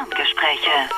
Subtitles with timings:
[0.00, 0.88] Ferngespräche.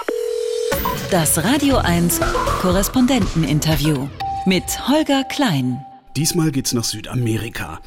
[1.10, 2.20] Das Radio 1
[2.60, 4.08] Korrespondenteninterview
[4.46, 5.84] mit Holger Klein.
[6.17, 7.80] Diesmal geht's nach Südamerika.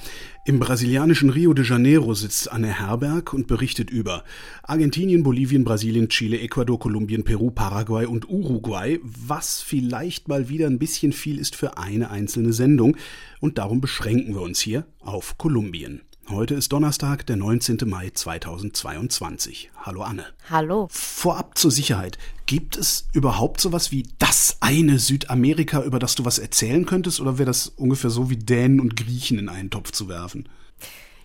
[0.43, 4.25] Im brasilianischen Rio de Janeiro sitzt Anne Herberg und berichtet über
[4.63, 10.79] Argentinien, Bolivien, Brasilien, Chile, Ecuador, Kolumbien, Peru, Paraguay und Uruguay, was vielleicht mal wieder ein
[10.79, 12.97] bisschen viel ist für eine einzelne Sendung.
[13.39, 16.01] Und darum beschränken wir uns hier auf Kolumbien.
[16.27, 17.77] Heute ist Donnerstag, der 19.
[17.85, 19.69] Mai 2022.
[19.83, 20.25] Hallo Anne.
[20.49, 20.87] Hallo.
[20.89, 22.17] Vorab zur Sicherheit.
[22.47, 27.19] Gibt es überhaupt sowas wie das eine Südamerika, über das du was erzählen könntest?
[27.21, 30.49] Oder wäre das ungefähr so wie Dänen und Griechen in einen Topf zu werfen?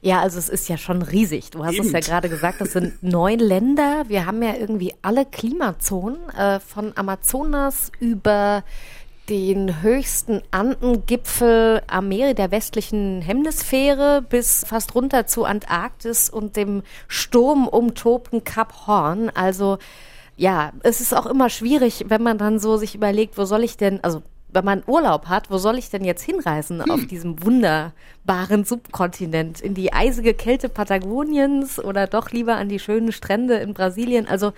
[0.03, 1.51] Ja, also es ist ja schon riesig.
[1.51, 1.87] Du hast Eben.
[1.87, 4.05] es ja gerade gesagt, das sind neun Länder.
[4.09, 8.65] Wir haben ja irgendwie alle Klimazonen, äh, von Amazonas über
[9.31, 18.43] den höchsten Andengipfel Ameri der westlichen Hemisphäre bis fast runter zu Antarktis und dem sturmumtobten
[18.43, 19.31] Kap Horn.
[19.33, 19.79] Also
[20.37, 23.77] ja, es ist auch immer schwierig, wenn man dann so sich überlegt, wo soll ich
[23.77, 26.91] denn, also wenn man Urlaub hat, wo soll ich denn jetzt hinreisen hm.
[26.91, 29.61] auf diesem wunderbaren Subkontinent?
[29.61, 34.27] In die eisige Kälte Patagoniens oder doch lieber an die schönen Strände in Brasilien?
[34.27, 34.53] Also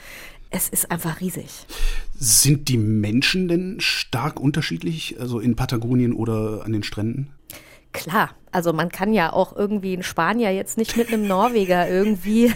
[0.52, 1.66] es ist einfach riesig.
[2.14, 7.32] Sind die Menschen denn stark unterschiedlich, also in Patagonien oder an den Stränden?
[7.92, 12.46] Klar, also man kann ja auch irgendwie einen Spanier jetzt nicht mit einem Norweger irgendwie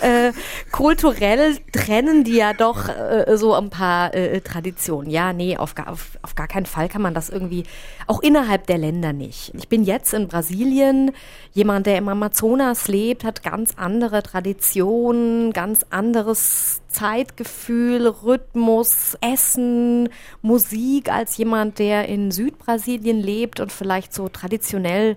[0.00, 0.32] äh,
[0.72, 5.10] kulturell trennen die ja doch äh, so ein paar äh, Traditionen.
[5.10, 7.64] Ja, nee, auf gar, auf, auf gar keinen Fall kann man das irgendwie,
[8.06, 9.52] auch innerhalb der Länder nicht.
[9.54, 11.12] Ich bin jetzt in Brasilien,
[11.52, 20.08] jemand, der im Amazonas lebt, hat ganz andere Traditionen, ganz anderes Zeitgefühl, Rhythmus, Essen,
[20.40, 25.16] Musik als jemand, der in Südbrasilien lebt und vielleicht so traditionell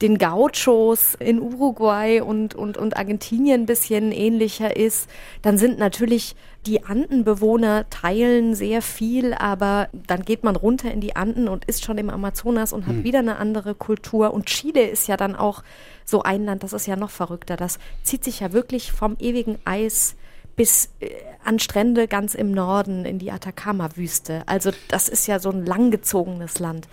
[0.00, 5.10] den Gauchos in Uruguay und, und, und Argentinien ein bisschen ähnlicher ist,
[5.42, 11.16] dann sind natürlich die Andenbewohner teilen sehr viel, aber dann geht man runter in die
[11.16, 13.04] Anden und ist schon im Amazonas und hat hm.
[13.04, 14.32] wieder eine andere Kultur.
[14.32, 15.64] Und Chile ist ja dann auch
[16.04, 17.56] so ein Land, das ist ja noch verrückter.
[17.56, 20.14] Das zieht sich ja wirklich vom ewigen Eis
[20.58, 21.10] bis äh,
[21.44, 24.42] an Strände ganz im Norden in die Atacama-Wüste.
[24.46, 26.86] Also das ist ja so ein langgezogenes Land.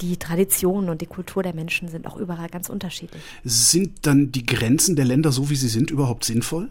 [0.00, 3.22] Die Traditionen und die Kultur der Menschen sind auch überall ganz unterschiedlich.
[3.44, 6.70] Sind dann die Grenzen der Länder so, wie sie sind, überhaupt sinnvoll?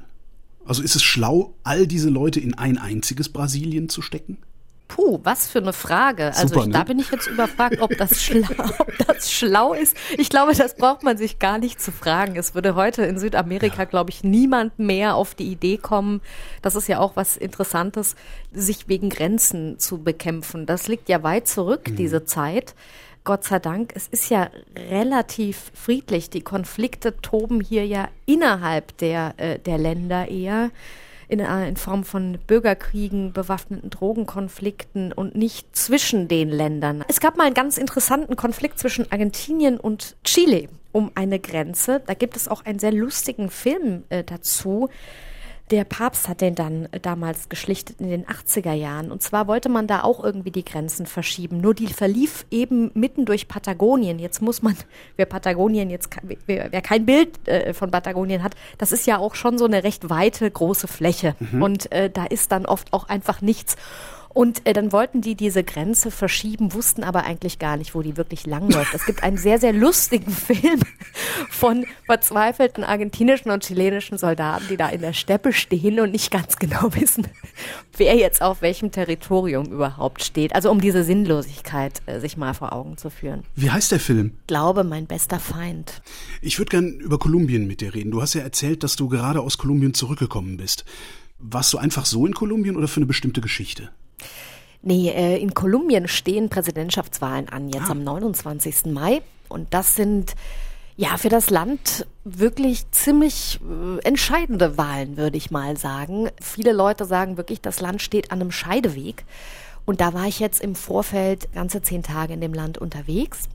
[0.65, 4.37] Also ist es schlau, all diese Leute in ein einziges Brasilien zu stecken?
[4.87, 6.27] Puh, was für eine Frage.
[6.27, 6.73] Also Super, ich, ne?
[6.73, 8.47] da bin ich jetzt überfragt, ob das, schlau,
[8.77, 9.97] ob das schlau ist.
[10.17, 12.35] Ich glaube, das braucht man sich gar nicht zu fragen.
[12.35, 13.85] Es würde heute in Südamerika, ja.
[13.85, 16.21] glaube ich, niemand mehr auf die Idee kommen,
[16.61, 18.15] das ist ja auch was Interessantes,
[18.51, 20.67] sich wegen Grenzen zu bekämpfen.
[20.67, 21.95] Das liegt ja weit zurück, mhm.
[21.95, 22.75] diese Zeit.
[23.23, 26.29] Gott sei Dank, es ist ja relativ friedlich.
[26.29, 30.71] Die Konflikte toben hier ja innerhalb der, äh, der Länder eher
[31.29, 37.05] in, äh, in Form von Bürgerkriegen, bewaffneten Drogenkonflikten und nicht zwischen den Ländern.
[37.07, 42.01] Es gab mal einen ganz interessanten Konflikt zwischen Argentinien und Chile um eine Grenze.
[42.05, 44.89] Da gibt es auch einen sehr lustigen Film äh, dazu.
[45.71, 49.11] Der Papst hat den dann damals geschlichtet in den 80er Jahren.
[49.11, 51.61] Und zwar wollte man da auch irgendwie die Grenzen verschieben.
[51.61, 54.19] Nur die verlief eben mitten durch Patagonien.
[54.19, 54.75] Jetzt muss man,
[55.15, 59.35] wer Patagonien jetzt, wer, wer kein Bild äh, von Patagonien hat, das ist ja auch
[59.35, 61.35] schon so eine recht weite, große Fläche.
[61.39, 61.63] Mhm.
[61.63, 63.77] Und äh, da ist dann oft auch einfach nichts.
[64.33, 68.17] Und äh, dann wollten die diese Grenze verschieben, wussten aber eigentlich gar nicht, wo die
[68.17, 68.93] wirklich langläuft.
[68.93, 70.79] Es gibt einen sehr, sehr lustigen Film
[71.49, 76.57] von verzweifelten argentinischen und chilenischen Soldaten, die da in der Steppe stehen und nicht ganz
[76.57, 77.27] genau wissen,
[77.95, 80.55] wer jetzt auf welchem Territorium überhaupt steht.
[80.55, 83.43] Also um diese Sinnlosigkeit äh, sich mal vor Augen zu führen.
[83.55, 84.37] Wie heißt der Film?
[84.47, 86.01] Glaube, mein bester Feind.
[86.41, 88.11] Ich würde gern über Kolumbien mit dir reden.
[88.11, 90.85] Du hast ja erzählt, dass du gerade aus Kolumbien zurückgekommen bist.
[91.37, 93.91] Warst du einfach so in Kolumbien oder für eine bestimmte Geschichte?
[94.81, 97.91] Nee, äh, in Kolumbien stehen Präsidentschaftswahlen an, jetzt ah.
[97.91, 98.87] am 29.
[98.87, 99.21] Mai.
[99.47, 100.35] Und das sind
[100.95, 106.29] ja für das Land wirklich ziemlich äh, entscheidende Wahlen, würde ich mal sagen.
[106.41, 109.23] Viele Leute sagen wirklich, das Land steht an einem Scheideweg.
[109.85, 113.49] Und da war ich jetzt im Vorfeld ganze zehn Tage in dem Land unterwegs.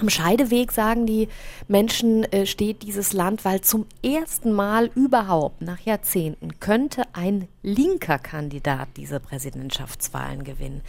[0.00, 1.28] Am Scheideweg, sagen die
[1.68, 8.18] Menschen, äh, steht dieses Land, weil zum ersten Mal überhaupt nach Jahrzehnten könnte ein linker
[8.18, 10.80] Kandidat diese Präsidentschaftswahlen gewinnen.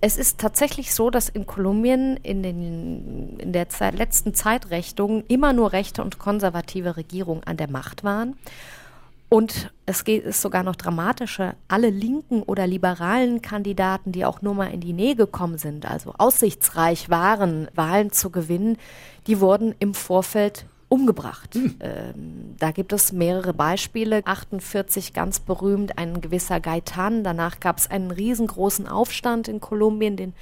[0.00, 5.52] Es ist tatsächlich so, dass in Kolumbien in, den, in der Zeit, letzten Zeitrechnung immer
[5.52, 8.36] nur rechte und konservative Regierungen an der Macht waren.
[9.28, 11.54] Und es geht, ist sogar noch dramatischer.
[11.68, 16.14] Alle linken oder liberalen Kandidaten, die auch nur mal in die Nähe gekommen sind, also
[16.16, 18.78] aussichtsreich waren, Wahlen zu gewinnen,
[19.26, 21.54] die wurden im Vorfeld umgebracht.
[21.54, 21.74] Hm.
[21.80, 24.22] Ähm, da gibt es mehrere Beispiele.
[24.24, 27.24] 48 ganz berühmt, ein gewisser Gaitan.
[27.24, 30.34] Danach gab es einen riesengroßen Aufstand in Kolumbien, den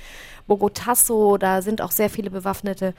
[0.47, 1.39] Bogotasso.
[1.39, 2.93] Da sind auch sehr viele bewaffnete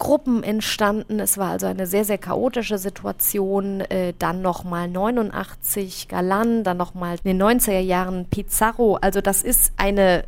[0.00, 1.20] Gruppen entstanden.
[1.20, 3.82] Es war also eine sehr, sehr chaotische Situation.
[3.82, 8.96] Äh, dann nochmal 89 Galan, dann nochmal in den 90er Jahren Pizarro.
[8.96, 10.24] Also das ist eine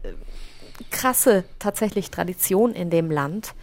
[0.91, 3.55] krasse tatsächlich Tradition in dem Land.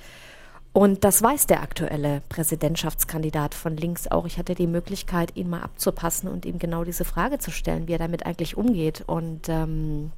[0.74, 4.26] Und das weiß der aktuelle Präsidentschaftskandidat von links auch.
[4.26, 7.94] Ich hatte die Möglichkeit, ihn mal abzupassen und ihm genau diese Frage zu stellen, wie
[7.94, 9.04] er damit eigentlich umgeht.
[9.06, 10.12] Und ähm,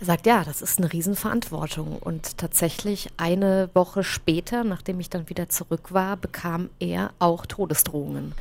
[0.00, 1.98] er sagt, ja, das ist eine Riesenverantwortung.
[1.98, 8.34] Und tatsächlich eine Woche später, nachdem ich dann wieder zurück war, bekam er auch Todesdrohungen.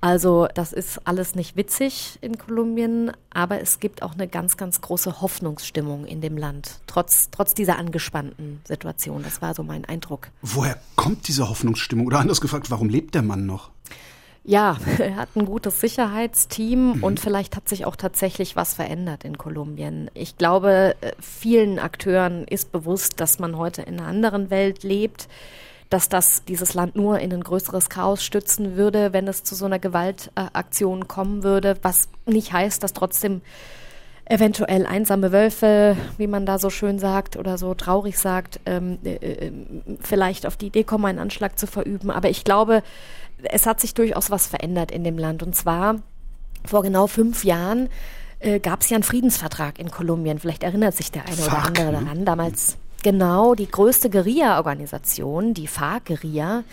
[0.00, 4.80] Also das ist alles nicht witzig in Kolumbien, aber es gibt auch eine ganz, ganz
[4.80, 9.24] große Hoffnungsstimmung in dem Land, trotz, trotz dieser angespannten Situation.
[9.24, 10.28] Das war so mein Eindruck.
[10.40, 12.06] Woher kommt diese Hoffnungsstimmung?
[12.06, 13.70] Oder anders gefragt, warum lebt der Mann noch?
[14.48, 17.04] Ja, er hat ein gutes Sicherheitsteam mhm.
[17.04, 20.10] und vielleicht hat sich auch tatsächlich was verändert in Kolumbien.
[20.14, 25.28] Ich glaube, äh, vielen Akteuren ist bewusst, dass man heute in einer anderen Welt lebt
[25.90, 29.64] dass das dieses Land nur in ein größeres Chaos stützen würde, wenn es zu so
[29.64, 33.40] einer Gewaltaktion kommen würde, was nicht heißt, dass trotzdem
[34.26, 39.14] eventuell einsame Wölfe, wie man da so schön sagt oder so traurig sagt, ähm, äh,
[39.14, 39.52] äh,
[40.00, 42.10] vielleicht auf die Idee kommen, einen Anschlag zu verüben.
[42.10, 42.82] Aber ich glaube,
[43.42, 45.42] es hat sich durchaus was verändert in dem Land.
[45.42, 45.96] Und zwar
[46.64, 47.88] vor genau fünf Jahren
[48.40, 50.38] äh, gab es ja einen Friedensvertrag in Kolumbien.
[50.38, 51.52] Vielleicht erinnert sich der eine Fuck.
[51.52, 52.24] oder andere daran.
[52.24, 56.64] Damals Genau, die größte Guerilla-Organisation, die FARC-Guerilla,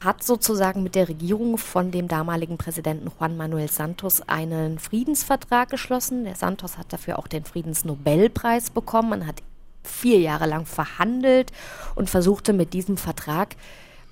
[0.00, 6.24] hat sozusagen mit der Regierung von dem damaligen Präsidenten Juan Manuel Santos einen Friedensvertrag geschlossen.
[6.24, 9.08] Der Santos hat dafür auch den Friedensnobelpreis bekommen.
[9.08, 9.42] Man hat
[9.82, 11.50] vier Jahre lang verhandelt
[11.94, 13.56] und versuchte mit diesem Vertrag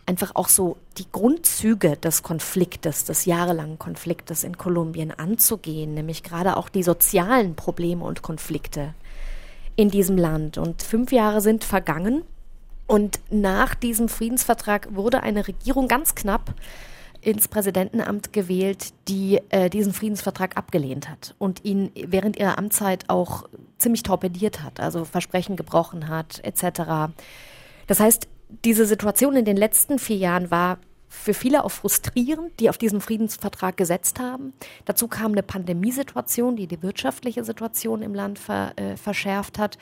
[0.06, 6.56] einfach auch so die Grundzüge des Konfliktes, des jahrelangen Konfliktes in Kolumbien anzugehen, nämlich gerade
[6.56, 8.94] auch die sozialen Probleme und Konflikte
[9.76, 10.58] in diesem Land.
[10.58, 12.22] Und fünf Jahre sind vergangen.
[12.86, 16.54] Und nach diesem Friedensvertrag wurde eine Regierung ganz knapp
[17.22, 23.48] ins Präsidentenamt gewählt, die äh, diesen Friedensvertrag abgelehnt hat und ihn während ihrer Amtszeit auch
[23.78, 27.12] ziemlich torpediert hat, also Versprechen gebrochen hat, etc.
[27.86, 28.28] Das heißt,
[28.64, 30.78] diese Situation in den letzten vier Jahren war
[31.08, 34.54] für viele auch frustrierend, die auf diesen Friedensvertrag gesetzt haben.
[34.86, 39.76] Dazu kam eine Pandemiesituation, die die wirtschaftliche Situation im Land ver, äh, verschärft hat.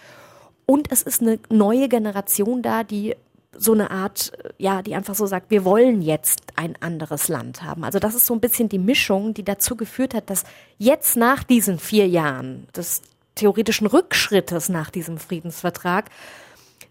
[0.66, 3.14] Und es ist eine neue Generation da, die
[3.56, 7.62] so eine Art, äh, ja, die einfach so sagt, wir wollen jetzt ein anderes Land
[7.62, 7.84] haben.
[7.84, 10.44] Also das ist so ein bisschen die Mischung, die dazu geführt hat, dass
[10.78, 13.02] jetzt nach diesen vier Jahren des
[13.36, 16.10] theoretischen Rückschrittes nach diesem Friedensvertrag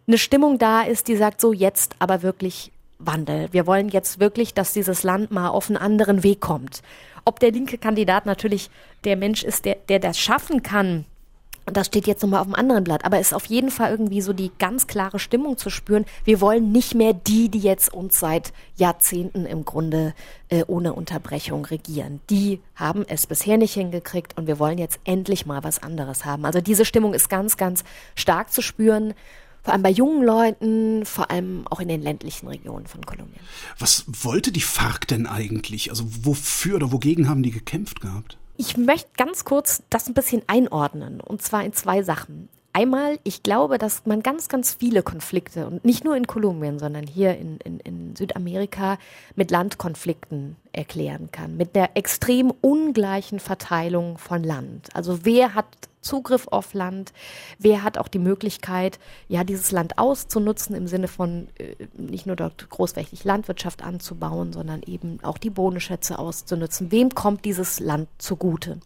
[0.10, 3.48] eine Stimmung da ist, die sagt, so jetzt aber wirklich Wandel.
[3.52, 6.82] Wir wollen jetzt wirklich, dass dieses Land mal auf einen anderen Weg kommt.
[7.26, 8.72] Ob der linke Kandidat natürlich
[9.04, 11.06] der Mensch ist, der, der das schaffen kann,
[11.66, 13.06] das steht jetzt nochmal auf dem anderen Blatt.
[13.06, 16.06] Aber es ist auf jeden Fall irgendwie so die ganz klare Stimmung zu spüren.
[16.24, 20.16] Wir wollen nicht mehr die, die jetzt uns seit Jahrzehnten im Grunde
[20.50, 22.20] äh, ohne Unterbrechung regieren.
[22.32, 26.46] Die haben es bisher nicht hingekriegt und wir wollen jetzt endlich mal was anderes haben.
[26.46, 27.84] Also diese Stimmung ist ganz, ganz
[28.16, 29.14] stark zu spüren
[29.64, 33.42] vor allem bei jungen Leuten, vor allem auch in den ländlichen Regionen von Kolumbien.
[33.78, 35.90] Was wollte die FARC denn eigentlich?
[35.90, 38.38] Also wofür oder wogegen haben die gekämpft gehabt?
[38.58, 42.50] Ich möchte ganz kurz das ein bisschen einordnen, und zwar in zwei Sachen.
[42.72, 47.08] Einmal, ich glaube, dass man ganz, ganz viele Konflikte, und nicht nur in Kolumbien, sondern
[47.08, 48.98] hier in, in, in Südamerika,
[49.36, 51.58] mit Landkonflikten erklären kann.
[51.58, 54.90] Mit der extrem ungleichen Verteilung von Land.
[54.94, 55.66] Also wer hat
[56.02, 57.12] Zugriff auf Land,
[57.58, 62.36] wer hat auch die Möglichkeit, ja, dieses Land auszunutzen im Sinne von äh, nicht nur
[62.36, 66.92] dort großflächig Landwirtschaft anzubauen, sondern eben auch die Bodenschätze auszunutzen.
[66.92, 68.80] Wem kommt dieses Land zugute?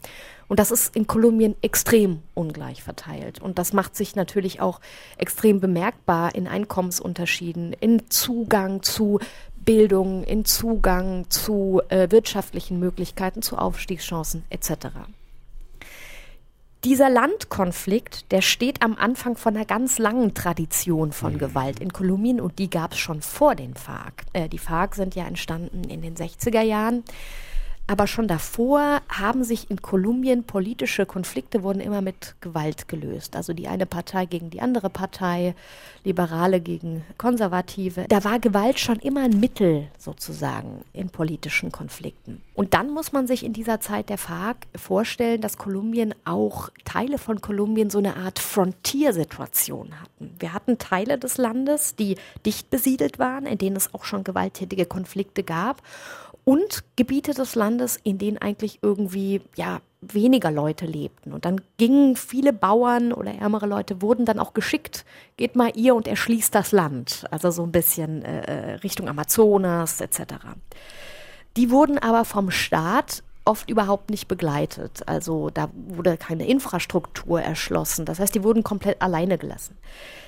[0.54, 3.42] Und das ist in Kolumbien extrem ungleich verteilt.
[3.42, 4.82] Und das macht sich natürlich auch
[5.18, 9.18] extrem bemerkbar in Einkommensunterschieden, in Zugang zu
[9.56, 14.90] Bildung, in Zugang zu äh, wirtschaftlichen Möglichkeiten, zu Aufstiegschancen etc.
[16.84, 21.40] Dieser Landkonflikt, der steht am Anfang von einer ganz langen Tradition von mhm.
[21.40, 24.26] Gewalt in Kolumbien und die gab es schon vor den FARC.
[24.34, 27.04] Äh, die FARC sind ja entstanden in den 60er Jahren
[27.86, 33.36] Aber schon davor haben sich in Kolumbien politische Konflikte wurden immer mit Gewalt gelöst.
[33.36, 35.54] Also die eine Partei gegen die andere Partei,
[36.06, 38.06] Liberale gegen Konservative.
[38.08, 42.42] Da war Gewalt schon immer ein Mittel sozusagen in politischen Konflikten.
[42.54, 47.18] Und dann muss man sich in dieser Zeit der FARC vorstellen, dass Kolumbien auch Teile
[47.18, 50.34] von Kolumbien so eine Art Frontiersituation hatten.
[50.40, 54.86] Wir hatten Teile des Landes, die dicht besiedelt waren, in denen es auch schon gewalttätige
[54.86, 55.82] Konflikte gab
[56.46, 61.32] und Gebiete des Landes, in denen eigentlich irgendwie ja weniger Leute lebten.
[61.32, 65.06] Und dann gingen viele Bauern oder ärmere Leute wurden dann auch geschickt,
[65.38, 70.02] geht mal ihr und erschließt das Land, also so ein bisschen äh, äh Richtung Amazonas
[70.02, 70.36] etc.
[71.56, 75.04] Die wurden aber vom Staat oft überhaupt nicht begleitet.
[75.08, 78.06] Also da wurde keine Infrastruktur erschlossen.
[78.06, 79.78] Das heißt, die wurden komplett alleine gelassen.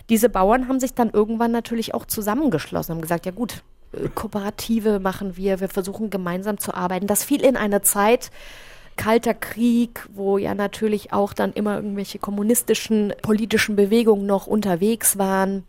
[0.09, 3.63] Diese Bauern haben sich dann irgendwann natürlich auch zusammengeschlossen, haben gesagt, ja gut,
[4.13, 7.07] Kooperative machen wir, wir versuchen gemeinsam zu arbeiten.
[7.07, 8.31] Das fiel in eine Zeit,
[8.95, 15.65] Kalter Krieg, wo ja natürlich auch dann immer irgendwelche kommunistischen politischen Bewegungen noch unterwegs waren.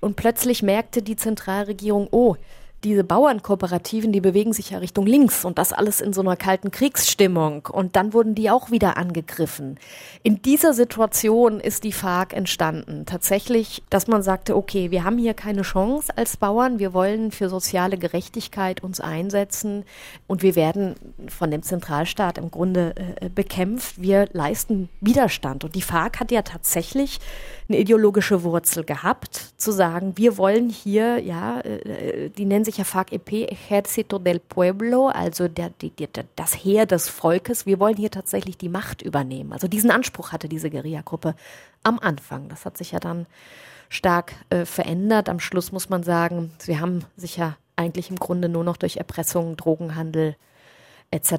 [0.00, 2.36] Und plötzlich merkte die Zentralregierung, oh,
[2.84, 6.70] diese Bauernkooperativen, die bewegen sich ja Richtung links und das alles in so einer kalten
[6.70, 7.66] Kriegsstimmung.
[7.66, 9.78] Und dann wurden die auch wieder angegriffen.
[10.22, 13.04] In dieser Situation ist die FARC entstanden.
[13.04, 17.48] Tatsächlich, dass man sagte, okay, wir haben hier keine Chance als Bauern, wir wollen für
[17.48, 19.84] soziale Gerechtigkeit uns einsetzen
[20.26, 20.94] und wir werden
[21.28, 24.00] von dem Zentralstaat im Grunde äh, bekämpft.
[24.00, 25.64] Wir leisten Widerstand.
[25.64, 27.18] Und die FARC hat ja tatsächlich
[27.68, 32.78] eine ideologische Wurzel gehabt, zu sagen, wir wollen hier, ja, äh, äh, die nennen sich
[32.78, 37.66] ja FARC-EP, Ejército del Pueblo, also der, die, die, das Heer des Volkes.
[37.66, 39.52] Wir wollen hier tatsächlich die Macht übernehmen.
[39.52, 41.34] Also diesen Anspruch hatte diese Guerilla-Gruppe
[41.82, 42.48] am Anfang.
[42.48, 43.26] Das hat sich ja dann
[43.90, 45.28] stark äh, verändert.
[45.28, 48.96] Am Schluss muss man sagen, sie haben sich ja eigentlich im Grunde nur noch durch
[48.96, 50.36] Erpressung, Drogenhandel
[51.10, 51.32] etc.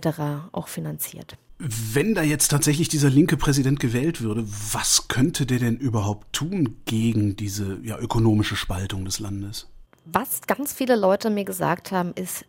[0.52, 1.38] auch finanziert.
[1.62, 6.78] Wenn da jetzt tatsächlich dieser linke Präsident gewählt würde, was könnte der denn überhaupt tun
[6.86, 9.68] gegen diese ja, ökonomische Spaltung des Landes?
[10.06, 12.46] Was ganz viele Leute mir gesagt haben, ist,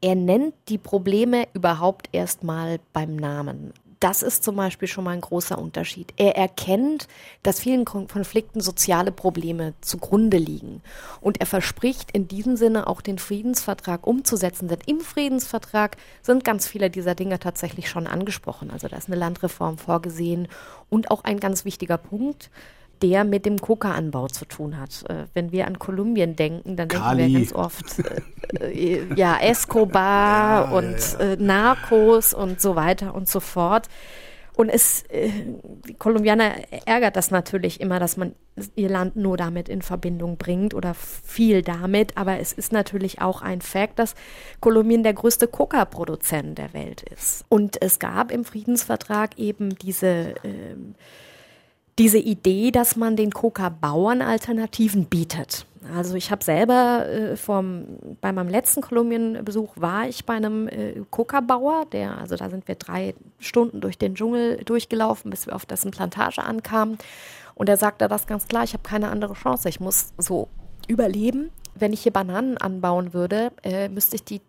[0.00, 3.72] er nennt die Probleme überhaupt erstmal beim Namen.
[4.04, 6.12] Das ist zum Beispiel schon mal ein großer Unterschied.
[6.18, 7.08] Er erkennt,
[7.42, 10.82] dass vielen Konflikten soziale Probleme zugrunde liegen.
[11.22, 14.68] Und er verspricht in diesem Sinne auch den Friedensvertrag umzusetzen.
[14.68, 18.70] Denn im Friedensvertrag sind ganz viele dieser Dinge tatsächlich schon angesprochen.
[18.70, 20.48] Also da ist eine Landreform vorgesehen.
[20.90, 22.50] Und auch ein ganz wichtiger Punkt,
[23.02, 25.04] der mit dem Coca-Anbau zu tun hat.
[25.08, 27.18] Äh, wenn wir an Kolumbien denken, dann Kali.
[27.18, 27.98] denken wir ganz oft
[28.60, 31.32] äh, äh, ja Escobar ja, und ja, ja.
[31.32, 33.88] Äh, Narcos und so weiter und so fort.
[34.56, 35.30] Und es, äh,
[35.88, 36.52] die Kolumbianer
[36.86, 38.36] ärgert das natürlich immer, dass man
[38.76, 42.16] ihr Land nur damit in Verbindung bringt oder viel damit.
[42.16, 44.14] Aber es ist natürlich auch ein Fakt, dass
[44.60, 47.44] Kolumbien der größte Coca-Produzent der Welt ist.
[47.48, 50.76] Und es gab im Friedensvertrag eben diese äh,
[51.98, 55.66] diese Idee, dass man den Coca-Bauern Alternativen bietet.
[55.94, 57.84] Also ich habe selber äh, vom,
[58.20, 62.74] bei meinem letzten Kolumbienbesuch war ich bei einem äh, Coca-Bauer, der, also da sind wir
[62.76, 66.98] drei Stunden durch den Dschungel durchgelaufen, bis wir auf dessen Plantage ankamen.
[67.54, 70.48] Und er sagte das ganz klar, ich habe keine andere Chance, ich muss so
[70.88, 71.50] überleben.
[71.74, 74.40] Wenn ich hier Bananen anbauen würde, äh, müsste ich die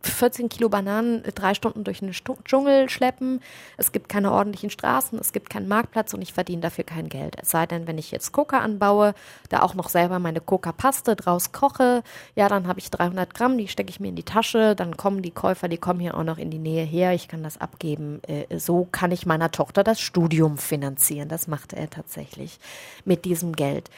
[0.00, 3.42] 14 Kilo Bananen drei Stunden durch den Dschungel schleppen.
[3.76, 7.36] Es gibt keine ordentlichen Straßen, es gibt keinen Marktplatz und ich verdiene dafür kein Geld.
[7.42, 9.14] Es sei denn, wenn ich jetzt Coca anbaue,
[9.50, 12.02] da auch noch selber meine Coca-Paste draus koche,
[12.34, 15.20] ja, dann habe ich 300 Gramm, die stecke ich mir in die Tasche, dann kommen
[15.20, 18.22] die Käufer, die kommen hier auch noch in die Nähe her, ich kann das abgeben.
[18.26, 21.28] Äh, so kann ich meiner Tochter das Studium finanzieren.
[21.28, 22.58] Das macht er tatsächlich
[23.04, 23.90] mit diesem Geld.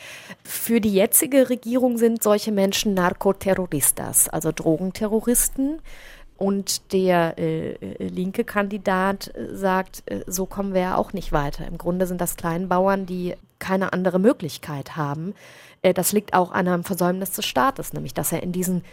[0.42, 5.27] Für die jetzige Regierung sind solche Menschen Narcoterroristas, also Drogenterroristen.
[5.28, 5.80] Juristen.
[6.36, 11.32] Und der äh, äh, linke Kandidat äh, sagt, äh, so kommen wir ja auch nicht
[11.32, 11.66] weiter.
[11.66, 15.34] Im Grunde sind das Kleinbauern, die keine andere Möglichkeit haben.
[15.82, 18.84] Das liegt auch an einem Versäumnis des Staates, nämlich dass er in diesen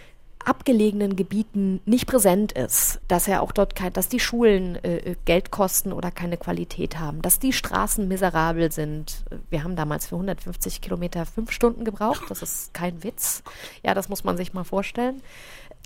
[0.46, 5.52] abgelegenen Gebieten nicht präsent ist, dass er auch dort kein, dass die Schulen äh, Geld
[5.52, 9.26] kosten oder keine Qualität haben, dass die Straßen miserabel sind.
[9.50, 12.24] Wir haben damals für 150 Kilometer fünf Stunden gebraucht.
[12.30, 13.44] Das ist kein Witz.
[13.84, 15.22] Ja, das muss man sich mal vorstellen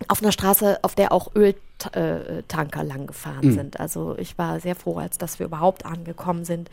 [0.07, 3.53] auf einer Straße, auf der auch Öltanker lang gefahren mhm.
[3.53, 3.79] sind.
[3.79, 6.69] Also ich war sehr froh, als dass wir überhaupt angekommen sind.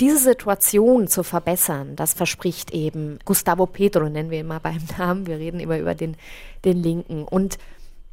[0.00, 5.26] Diese Situation zu verbessern, das verspricht eben Gustavo Petro, nennen wir ihn mal beim Namen.
[5.26, 6.16] Wir reden immer über den,
[6.64, 7.24] den Linken.
[7.24, 7.58] Und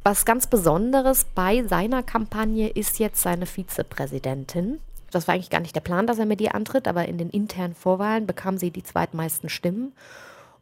[0.04, 4.80] was ganz Besonderes bei seiner Kampagne ist jetzt seine Vizepräsidentin.
[5.10, 7.30] Das war eigentlich gar nicht der Plan, dass er mit ihr antritt, aber in den
[7.30, 9.92] internen Vorwahlen bekam sie die zweitmeisten Stimmen.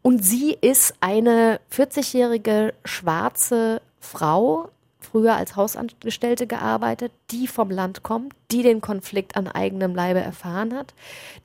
[0.03, 4.71] Und sie ist eine 40-jährige schwarze Frau,
[5.11, 10.75] früher als Hausangestellte gearbeitet, die vom Land kommt, die den Konflikt an eigenem Leibe erfahren
[10.75, 10.95] hat,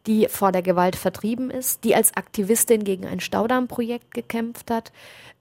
[0.07, 4.91] die vor der Gewalt vertrieben ist, die als Aktivistin gegen ein Staudammprojekt gekämpft hat.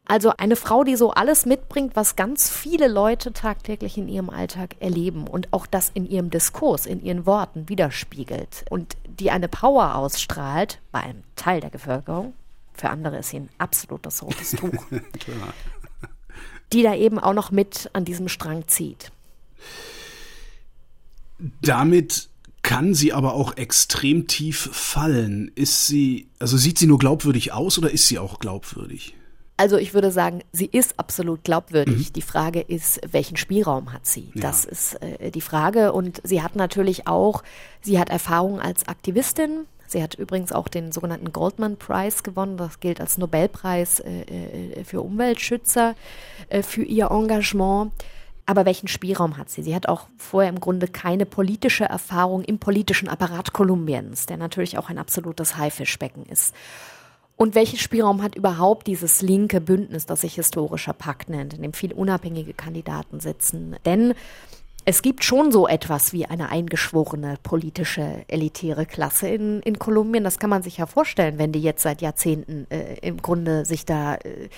[0.07, 4.77] Also eine Frau, die so alles mitbringt, was ganz viele Leute tagtäglich in ihrem Alltag
[4.81, 9.95] erleben und auch das in ihrem Diskurs, in ihren Worten widerspiegelt und die eine Power
[9.95, 12.35] ausstrahlt bei einem Teil der Bevölkerung.
[12.75, 14.85] Für andere ist sie ein absolutes rotes Tuch.
[16.75, 19.13] die da eben auch noch mit an diesem Strang zieht.
[21.63, 22.29] Damit
[22.63, 25.53] kann sie aber auch extrem tief fallen.
[25.55, 29.15] Ist sie, also sieht sie nur glaubwürdig aus oder ist sie auch glaubwürdig?
[29.57, 32.09] Also ich würde sagen, sie ist absolut glaubwürdig.
[32.09, 32.13] Mhm.
[32.15, 34.33] Die Frage ist, welchen Spielraum hat sie?
[34.35, 34.41] Ja.
[34.43, 35.93] Das ist äh, die Frage.
[35.93, 37.45] Und sie hat natürlich auch,
[37.81, 39.67] sie hat Erfahrung als Aktivistin.
[39.95, 42.57] Sie hat übrigens auch den sogenannten Goldman Prize gewonnen.
[42.57, 45.95] Das gilt als Nobelpreis äh, äh, für Umweltschützer,
[46.49, 47.93] äh, für ihr Engagement.
[48.45, 49.63] Aber welchen Spielraum hat sie?
[49.63, 54.79] Sie hat auch vorher im Grunde keine politische Erfahrung im politischen Apparat Kolumbiens, der natürlich
[54.79, 56.57] auch ein absolutes Haifischbecken ist.
[57.37, 61.73] Und welchen Spielraum hat überhaupt dieses linke Bündnis, das sich historischer Pakt nennt, in dem
[61.73, 63.77] viel unabhängige Kandidaten sitzen?
[63.87, 64.15] Denn
[64.87, 70.25] es gibt schon so etwas wie eine eingeschworene politische elitäre Klasse in, in Kolumbien.
[70.25, 73.87] Das kann man sich ja vorstellen, wenn die jetzt seit Jahrzehnten äh, im Grunde sich
[73.87, 74.49] da äh,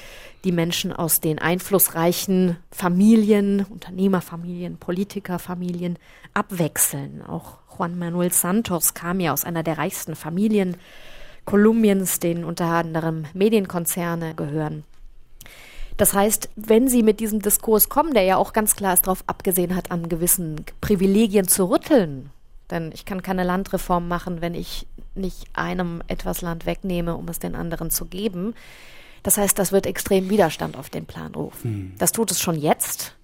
[0.45, 5.97] die Menschen aus den einflussreichen Familien, Unternehmerfamilien, Politikerfamilien
[6.35, 7.23] abwechseln.
[7.23, 10.77] Auch Juan Manuel Santos kam ja aus einer der reichsten Familien
[11.45, 14.83] Kolumbiens, denen unter anderem Medienkonzerne gehören.
[15.97, 19.75] Das heißt, wenn Sie mit diesem Diskurs kommen, der ja auch ganz klar darauf abgesehen
[19.75, 22.31] hat, an gewissen Privilegien zu rütteln,
[22.71, 27.39] denn ich kann keine Landreform machen, wenn ich nicht einem etwas Land wegnehme, um es
[27.39, 28.55] den anderen zu geben.
[29.23, 31.71] Das heißt, das wird extrem Widerstand auf den Plan rufen.
[31.71, 31.93] Hm.
[31.99, 33.15] Das tut es schon jetzt.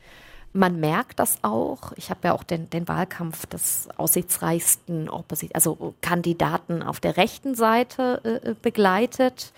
[0.54, 1.92] Man merkt das auch.
[1.96, 7.54] Ich habe ja auch den, den Wahlkampf des aussichtsreichsten Opposit also Kandidaten auf der rechten
[7.54, 9.52] Seite äh, äh begleitet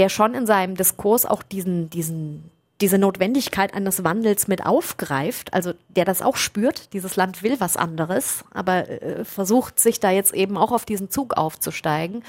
[0.00, 5.74] der schon in seinem Diskurs auch diesen, diesen, diese Notwendigkeit eines Wandels mit aufgreift, also
[5.90, 10.32] der das auch spürt, dieses Land will was anderes, aber äh, versucht sich da jetzt
[10.32, 12.24] eben auch auf diesen Zug aufzusteigen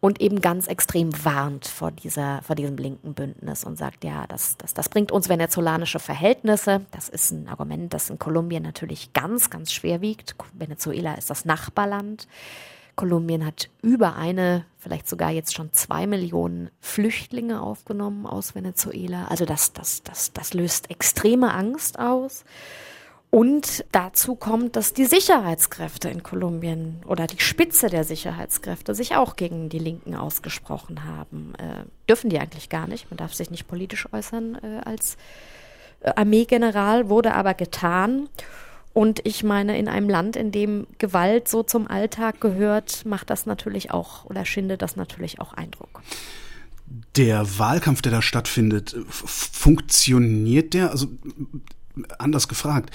[0.00, 4.56] und eben ganz extrem warnt vor dieser, vor diesem linken Bündnis und sagt, ja, das,
[4.56, 6.80] das, das bringt uns venezolanische Verhältnisse.
[6.92, 10.34] Das ist ein Argument, das in Kolumbien natürlich ganz, ganz schwer wiegt.
[10.54, 12.26] Venezuela ist das Nachbarland.
[12.96, 19.26] Kolumbien hat über eine, vielleicht sogar jetzt schon zwei Millionen Flüchtlinge aufgenommen aus Venezuela.
[19.28, 22.44] Also das, das, das, das löst extreme Angst aus.
[23.30, 29.36] Und dazu kommt, dass die Sicherheitskräfte in Kolumbien oder die Spitze der Sicherheitskräfte sich auch
[29.36, 31.52] gegen die Linken ausgesprochen haben.
[31.58, 33.10] Äh, dürfen die eigentlich gar nicht.
[33.10, 35.18] Man darf sich nicht politisch äußern äh, als
[36.00, 38.30] äh, Armeegeneral, wurde aber getan.
[38.96, 43.44] Und ich meine, in einem Land, in dem Gewalt so zum Alltag gehört, macht das
[43.44, 46.00] natürlich auch oder schindet das natürlich auch Eindruck.
[47.14, 50.92] Der Wahlkampf, der da stattfindet, funktioniert der?
[50.92, 51.08] Also
[52.18, 52.88] anders gefragt,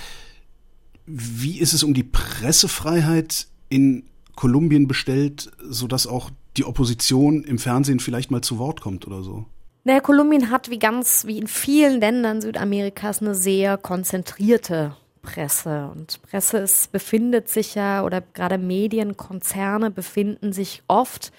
[1.06, 8.00] wie ist es um die Pressefreiheit in Kolumbien bestellt, sodass auch die Opposition im Fernsehen
[8.00, 9.46] vielleicht mal zu Wort kommt oder so?
[9.84, 15.90] Naja, Kolumbien hat wie ganz, wie in vielen Ländern Südamerikas eine sehr konzentrierte Presse.
[15.92, 21.32] Und Presse ist, befindet sich ja, oder gerade Medienkonzerne befinden sich oft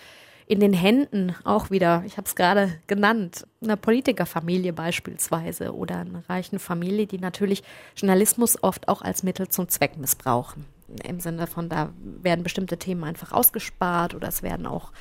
[0.46, 6.28] in den Händen auch wieder, ich habe es gerade genannt, einer Politikerfamilie beispielsweise oder einer
[6.28, 7.62] reichen Familie, die natürlich
[7.96, 10.66] Journalismus oft auch als Mittel zum Zweck missbrauchen.
[11.04, 14.92] Im Sinne von, da werden bestimmte Themen einfach ausgespart oder es werden auch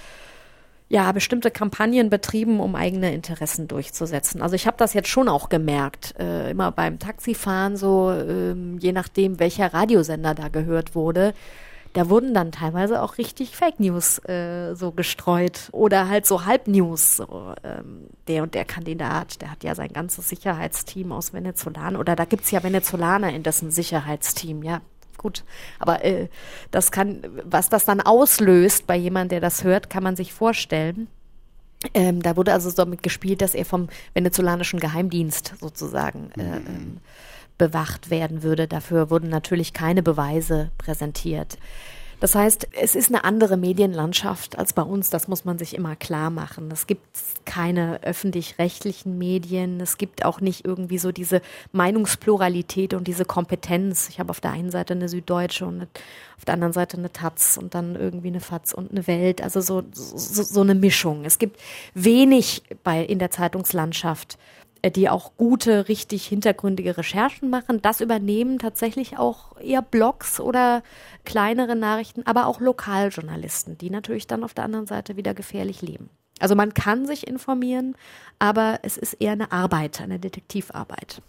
[0.91, 4.41] ja, bestimmte Kampagnen betrieben, um eigene Interessen durchzusetzen.
[4.41, 8.91] Also ich habe das jetzt schon auch gemerkt, äh, immer beim Taxifahren so, ähm, je
[8.91, 11.34] nachdem, welcher Radiosender da gehört wurde,
[11.93, 17.17] da wurden dann teilweise auch richtig Fake News äh, so gestreut oder halt so Halbnews.
[17.17, 22.17] So, ähm, der und der Kandidat, der hat ja sein ganzes Sicherheitsteam aus Venezolan oder
[22.17, 24.82] da gibt's ja Venezolaner in dessen Sicherheitsteam, ja
[25.21, 25.43] gut.
[25.79, 26.27] Aber äh,
[26.71, 31.07] das kann, was das dann auslöst bei jemandem, der das hört, kann man sich vorstellen.
[31.93, 36.67] Ähm, da wurde also damit gespielt, dass er vom venezolanischen Geheimdienst sozusagen äh, mhm.
[36.67, 36.97] ähm,
[37.57, 38.67] bewacht werden würde.
[38.67, 41.57] Dafür wurden natürlich keine Beweise präsentiert.
[42.21, 45.95] Das heißt, es ist eine andere Medienlandschaft als bei uns, das muss man sich immer
[45.95, 46.69] klar machen.
[46.71, 47.01] Es gibt
[47.45, 54.07] keine öffentlich-rechtlichen Medien, es gibt auch nicht irgendwie so diese Meinungspluralität und diese Kompetenz.
[54.07, 55.88] Ich habe auf der einen Seite eine Süddeutsche und
[56.38, 59.60] auf der anderen Seite eine Taz und dann irgendwie eine Fatz und eine Welt, also
[59.60, 61.25] so, so, so eine Mischung.
[61.25, 61.60] Es gibt
[61.95, 64.38] wenig bei, in der Zeitungslandschaft
[64.89, 67.82] die auch gute, richtig hintergründige Recherchen machen.
[67.82, 70.82] Das übernehmen tatsächlich auch eher Blogs oder
[71.24, 76.10] kleinere Nachrichten, aber auch Lokaljournalisten, die natürlich dann auf der anderen Seite wieder gefährlich leben.
[76.39, 77.96] Also man kann sich informieren,
[78.39, 81.22] aber es ist eher eine Arbeit, eine Detektivarbeit.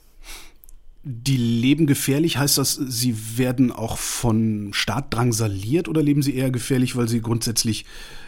[1.04, 6.50] Die leben gefährlich, heißt das, sie werden auch von Staat drangsaliert oder leben sie eher
[6.50, 7.84] gefährlich, weil sie grundsätzlich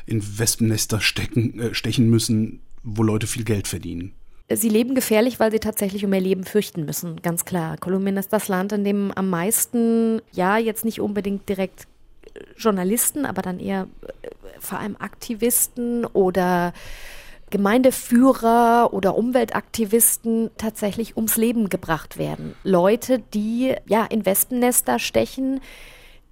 [0.06, 4.12] in Wespennester stecken, äh, stechen müssen, wo Leute viel Geld verdienen?
[4.50, 7.78] Sie leben gefährlich, weil sie tatsächlich um ihr Leben fürchten müssen, ganz klar.
[7.78, 11.86] Kolumbien ist das Land, in dem am meisten, ja, jetzt nicht unbedingt direkt
[12.34, 14.28] äh, Journalisten, aber dann eher äh,
[14.60, 16.74] vor allem Aktivisten oder
[17.48, 22.54] Gemeindeführer oder Umweltaktivisten tatsächlich ums Leben gebracht werden.
[22.64, 25.60] Leute, die ja in Wespennester stechen,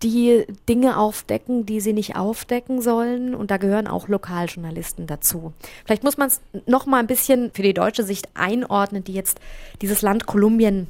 [0.03, 3.35] die Dinge aufdecken, die sie nicht aufdecken sollen.
[3.35, 5.53] Und da gehören auch Lokaljournalisten dazu.
[5.85, 9.41] Vielleicht muss man es noch mal ein bisschen für die deutsche Sicht einordnen, die jetzt
[9.81, 10.89] dieses Land Kolumbien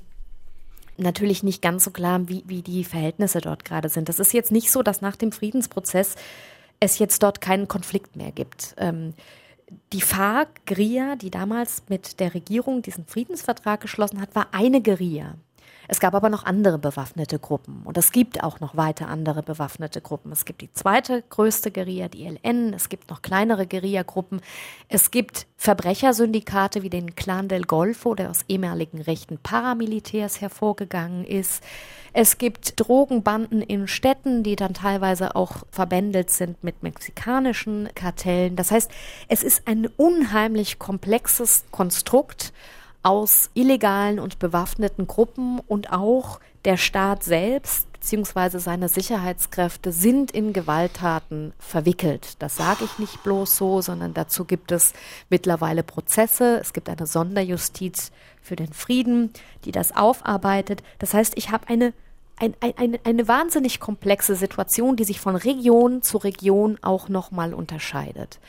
[0.96, 4.09] natürlich nicht ganz so klar, wie, wie die Verhältnisse dort gerade sind.
[4.09, 6.16] Das ist jetzt nicht so, dass nach dem Friedensprozess
[6.81, 8.75] es jetzt dort keinen Konflikt mehr gibt.
[8.77, 9.14] Ähm,
[9.92, 15.35] die FARC, Guerilla, die damals mit der Regierung diesen Friedensvertrag geschlossen hat, war eine Guerilla.
[15.88, 20.01] Es gab aber noch andere bewaffnete Gruppen und es gibt auch noch weiter andere bewaffnete
[20.01, 20.33] Gruppen.
[20.33, 24.40] Es gibt die zweite größte Guerilla, die LN, es gibt noch kleinere Guerilla-Gruppen,
[24.88, 31.62] es gibt Verbrechersyndikate wie den Clan del Golfo, der aus ehemaligen rechten Paramilitärs hervorgegangen ist.
[32.12, 38.57] Es gibt Drogenbanden in Städten, die dann teilweise auch verbändelt sind mit mexikanischen Kartellen.
[38.57, 38.90] Das heißt,
[39.29, 42.53] es ist ein unheimlich komplexes Konstrukt
[43.03, 48.59] aus illegalen und bewaffneten Gruppen und auch der Staat selbst bzw.
[48.59, 52.37] seine Sicherheitskräfte sind in Gewalttaten verwickelt.
[52.41, 54.93] Das sage ich nicht bloß so, sondern dazu gibt es
[55.31, 56.59] mittlerweile Prozesse.
[56.61, 59.33] Es gibt eine Sonderjustiz für den Frieden,
[59.65, 60.83] die das aufarbeitet.
[60.99, 61.93] Das heißt, ich habe eine
[62.37, 68.40] ein, ein, eine wahnsinnig komplexe Situation, die sich von Region zu Region auch nochmal unterscheidet.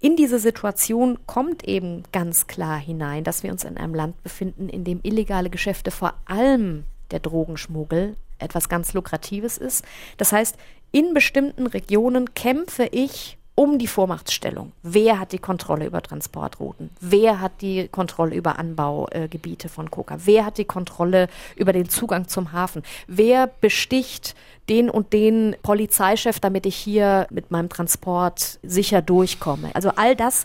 [0.00, 4.68] In diese Situation kommt eben ganz klar hinein, dass wir uns in einem Land befinden,
[4.68, 9.84] in dem illegale Geschäfte vor allem der Drogenschmuggel etwas ganz Lukratives ist.
[10.16, 10.56] Das heißt,
[10.92, 14.70] in bestimmten Regionen kämpfe ich um die Vormachtstellung.
[14.84, 16.90] Wer hat die Kontrolle über Transportrouten?
[17.00, 20.16] Wer hat die Kontrolle über Anbaugebiete äh, von Coca?
[20.24, 22.84] Wer hat die Kontrolle über den Zugang zum Hafen?
[23.08, 24.36] Wer besticht
[24.68, 29.74] den und den Polizeichef, damit ich hier mit meinem Transport sicher durchkomme?
[29.74, 30.44] Also all das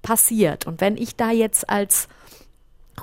[0.00, 0.66] passiert.
[0.66, 2.08] Und wenn ich da jetzt als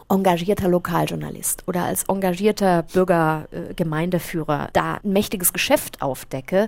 [0.10, 6.68] engagierter Lokaljournalist oder als engagierter Bürgergemeindeführer äh, da ein mächtiges Geschäft aufdecke,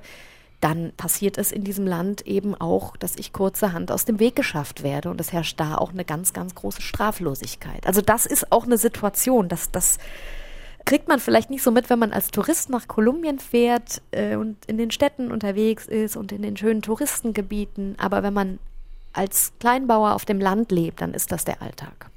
[0.59, 4.81] dann passiert es in diesem Land eben auch, dass ich kurzerhand aus dem Weg geschafft
[4.81, 7.85] werde und es herrscht da auch eine ganz, ganz große Straflosigkeit.
[7.85, 9.99] Also das ist auch eine Situation, dass das
[10.85, 14.57] kriegt man vielleicht nicht so mit, wenn man als Tourist nach Kolumbien fährt äh, und
[14.65, 17.95] in den Städten unterwegs ist und in den schönen Touristengebieten.
[17.99, 18.57] Aber wenn man
[19.11, 22.09] als Kleinbauer auf dem Land lebt, dann ist das der Alltag.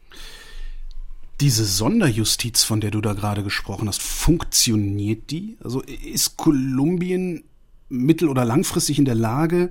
[1.40, 5.56] Diese Sonderjustiz, von der du da gerade gesprochen hast, funktioniert die?
[5.64, 7.44] Also ist Kolumbien
[7.90, 9.70] mittel- oder langfristig in der Lage,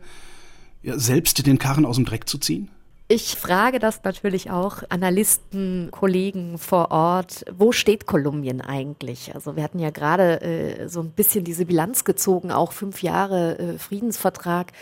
[0.83, 2.69] ja, selbst den Karren aus dem Dreck zu ziehen?
[3.11, 7.43] Ich frage das natürlich auch Analysten, Kollegen vor Ort.
[7.51, 9.33] Wo steht Kolumbien eigentlich?
[9.33, 13.57] Also wir hatten ja gerade äh, so ein bisschen diese Bilanz gezogen, auch fünf Jahre
[13.57, 14.73] äh, Friedensvertrag.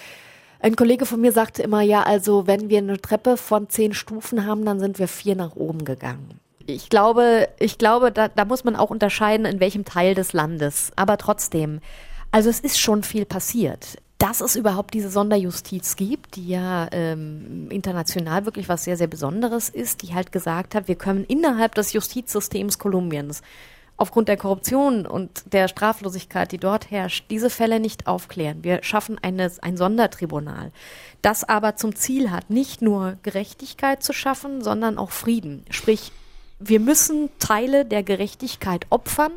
[0.60, 4.46] Ein Kollege von mir sagte immer, ja, also wenn wir eine Treppe von zehn Stufen
[4.46, 6.42] haben, dann sind wir vier nach oben gegangen.
[6.66, 10.92] Ich glaube, ich glaube, da, da muss man auch unterscheiden, in welchem Teil des Landes.
[10.98, 11.80] Aber trotzdem,
[12.32, 13.98] also es ist schon viel passiert.
[14.18, 19.70] Dass es überhaupt diese Sonderjustiz gibt, die ja ähm, international wirklich was sehr, sehr Besonderes
[19.70, 23.44] ist, die halt gesagt hat, wir können innerhalb des Justizsystems Kolumbiens
[23.98, 28.64] aufgrund der Korruption und der Straflosigkeit, die dort herrscht, diese Fälle nicht aufklären.
[28.64, 30.72] Wir schaffen eine, ein Sondertribunal,
[31.24, 35.66] das aber zum Ziel hat, nicht nur Gerechtigkeit zu schaffen, sondern auch Frieden.
[35.72, 36.12] Sprich,
[36.60, 39.32] wir müssen Teile der Gerechtigkeit opfern,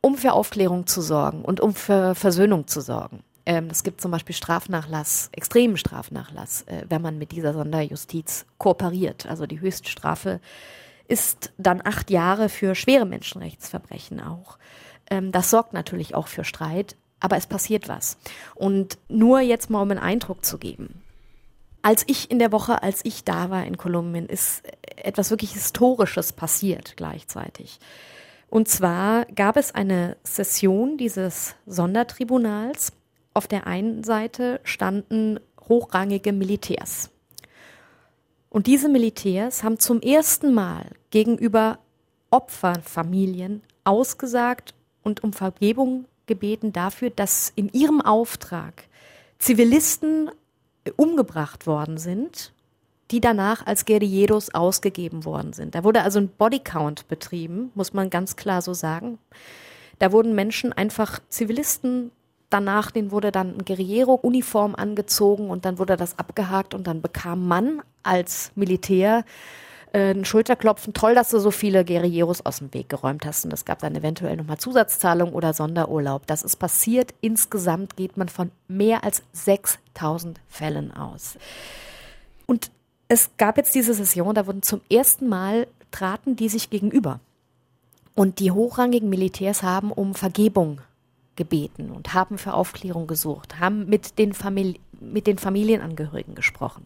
[0.00, 3.22] um für Aufklärung zu sorgen und um für Versöhnung zu sorgen.
[3.46, 9.26] Ähm, es gibt zum Beispiel Strafnachlass, extremen Strafnachlass, äh, wenn man mit dieser Sonderjustiz kooperiert.
[9.26, 10.40] Also die Höchststrafe
[11.08, 14.58] ist dann acht Jahre für schwere Menschenrechtsverbrechen auch.
[15.10, 18.18] Ähm, das sorgt natürlich auch für Streit, aber es passiert was.
[18.54, 21.02] Und nur jetzt mal um einen Eindruck zu geben.
[21.80, 24.62] Als ich in der Woche, als ich da war in Kolumbien, ist
[24.96, 27.78] etwas wirklich Historisches passiert gleichzeitig.
[28.50, 32.92] Und zwar gab es eine Session dieses Sondertribunals.
[33.34, 37.10] Auf der einen Seite standen hochrangige Militärs.
[38.50, 41.78] Und diese Militärs haben zum ersten Mal gegenüber
[42.30, 48.84] Opferfamilien ausgesagt und um Vergebung gebeten dafür, dass in ihrem Auftrag
[49.38, 50.30] Zivilisten
[50.96, 52.52] umgebracht worden sind,
[53.10, 55.74] die danach als Guerilleros ausgegeben worden sind.
[55.74, 59.18] Da wurde also ein Bodycount betrieben, muss man ganz klar so sagen.
[59.98, 62.10] Da wurden Menschen einfach Zivilisten
[62.50, 67.46] danach, denen wurde dann ein Guerillero-Uniform angezogen und dann wurde das abgehakt und dann bekam
[67.46, 69.24] man als Militär
[69.92, 70.92] äh, ein Schulterklopfen.
[70.92, 73.44] Toll, dass du so viele Guerilleros aus dem Weg geräumt hast.
[73.44, 76.26] Und es gab dann eventuell nochmal Zusatzzahlung oder Sonderurlaub.
[76.26, 77.14] Das ist passiert.
[77.20, 81.36] Insgesamt geht man von mehr als 6000 Fällen aus.
[82.46, 82.70] Und
[83.08, 87.20] es gab jetzt diese Session, da wurden zum ersten Mal traten die sich gegenüber.
[88.14, 90.80] Und die hochrangigen Militärs haben um Vergebung
[91.36, 96.84] gebeten und haben für Aufklärung gesucht, haben mit den, Famili mit den Familienangehörigen gesprochen.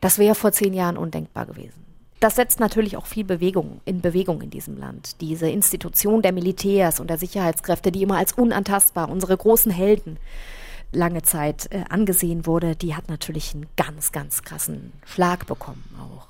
[0.00, 1.86] Das wäre vor zehn Jahren undenkbar gewesen.
[2.20, 5.20] Das setzt natürlich auch viel Bewegung in Bewegung in diesem Land.
[5.20, 10.18] Diese Institution der Militärs und der Sicherheitskräfte, die immer als unantastbar, unsere großen Helden
[10.92, 16.28] lange Zeit äh, angesehen wurde, die hat natürlich einen ganz, ganz krassen Schlag bekommen auch.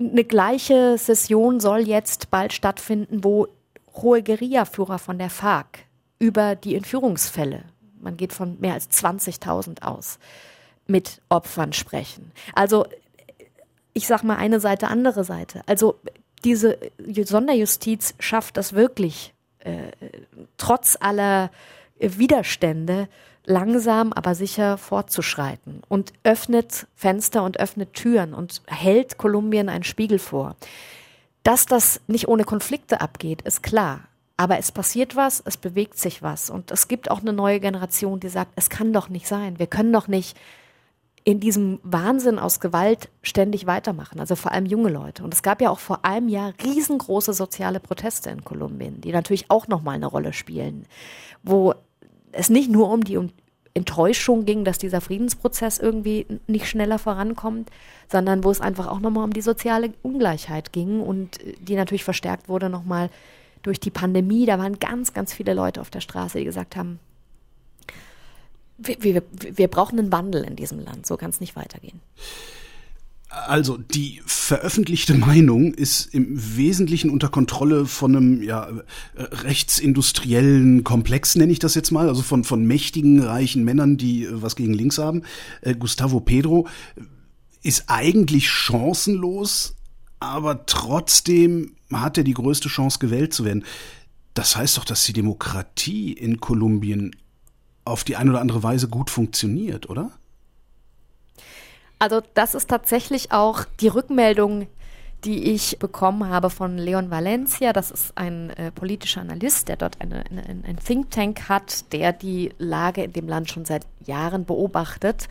[0.00, 3.48] Eine gleiche Session soll jetzt bald stattfinden, wo
[3.94, 5.80] hohe Guerillaführer von der FARC
[6.18, 7.64] über die Entführungsfälle,
[8.00, 10.18] man geht von mehr als 20.000 aus,
[10.86, 12.32] mit Opfern sprechen.
[12.54, 12.86] Also
[13.92, 15.62] ich sag mal eine Seite, andere Seite.
[15.66, 15.98] Also
[16.44, 19.90] diese Sonderjustiz schafft das wirklich äh,
[20.56, 21.50] trotz aller
[21.98, 23.08] Widerstände
[23.44, 30.18] langsam, aber sicher fortzuschreiten und öffnet Fenster und öffnet Türen und hält Kolumbien einen Spiegel
[30.18, 30.56] vor.
[31.42, 34.00] Dass das nicht ohne Konflikte abgeht, ist klar.
[34.36, 36.50] Aber es passiert was, es bewegt sich was.
[36.50, 39.58] Und es gibt auch eine neue Generation, die sagt, es kann doch nicht sein.
[39.58, 40.36] Wir können doch nicht
[41.24, 45.24] in diesem Wahnsinn aus Gewalt ständig weitermachen, also vor allem junge Leute.
[45.24, 49.50] Und es gab ja auch vor einem Jahr riesengroße soziale Proteste in Kolumbien, die natürlich
[49.50, 50.86] auch nochmal eine Rolle spielen,
[51.42, 51.74] wo
[52.32, 53.18] es nicht nur um die
[53.74, 57.70] Enttäuschung ging, dass dieser Friedensprozess irgendwie nicht schneller vorankommt,
[58.10, 62.48] sondern wo es einfach auch nochmal um die soziale Ungleichheit ging und die natürlich verstärkt
[62.48, 63.10] wurde nochmal
[63.62, 64.46] durch die Pandemie.
[64.46, 66.98] Da waren ganz, ganz viele Leute auf der Straße, die gesagt haben,
[68.78, 71.06] wir, wir, wir brauchen einen Wandel in diesem Land.
[71.06, 72.00] So kann es nicht weitergehen.
[73.28, 78.68] Also die veröffentlichte Meinung ist im Wesentlichen unter Kontrolle von einem ja,
[79.16, 84.42] rechtsindustriellen Komplex, nenne ich das jetzt mal, also von, von mächtigen, reichen Männern, die äh,
[84.42, 85.24] was gegen links haben.
[85.60, 86.68] Äh, Gustavo Pedro
[87.62, 89.74] ist eigentlich chancenlos,
[90.20, 93.64] aber trotzdem hat er die größte Chance, gewählt zu werden.
[94.32, 97.14] Das heißt doch, dass die Demokratie in Kolumbien
[97.84, 100.17] auf die eine oder andere Weise gut funktioniert, oder?
[101.98, 104.68] Also das ist tatsächlich auch die Rückmeldung,
[105.24, 107.72] die ich bekommen habe von Leon Valencia.
[107.72, 112.12] Das ist ein äh, politischer Analyst, der dort eine, eine, ein Think Tank hat, der
[112.12, 115.28] die Lage in dem Land schon seit Jahren beobachtet.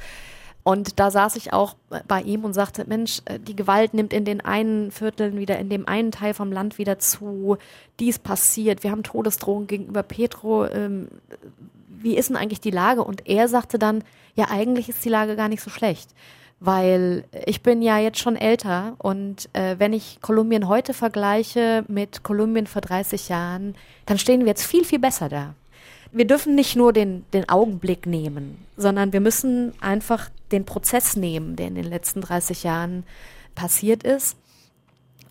[0.64, 1.78] Und da saß ich auch
[2.10, 5.70] bei ihm und sagte, Mensch, äh, die Gewalt nimmt in den einen Vierteln wieder, in
[5.70, 7.58] dem einen Teil vom Land wieder zu.
[8.02, 8.84] Dies passiert.
[8.84, 10.66] Wir haben Todesdrohungen gegenüber Petro.
[10.66, 11.08] Ähm,
[11.88, 13.06] wie ist denn eigentlich die Lage?
[13.06, 14.04] Und er sagte dann,
[14.36, 16.10] ja, eigentlich ist die Lage gar nicht so schlecht
[16.60, 22.24] weil ich bin ja jetzt schon älter und äh, wenn ich Kolumbien heute vergleiche mit
[22.24, 25.54] Kolumbien vor 30 Jahren, dann stehen wir jetzt viel, viel besser da.
[26.12, 31.56] Wir dürfen nicht nur den, den Augenblick nehmen, sondern wir müssen einfach den Prozess nehmen,
[31.56, 33.04] der in den letzten 30 Jahren
[33.54, 34.38] passiert ist.